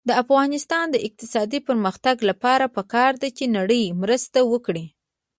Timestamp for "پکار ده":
2.77-3.29